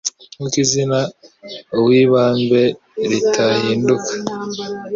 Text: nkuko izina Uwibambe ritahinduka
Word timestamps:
nkuko 0.35 0.55
izina 0.65 0.99
Uwibambe 1.77 2.61
ritahinduka 3.09 4.13